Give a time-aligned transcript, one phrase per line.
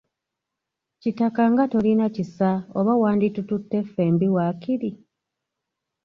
[1.01, 4.91] Kitaka nga tolina kisa oba wanditututte ffembi waakiri!?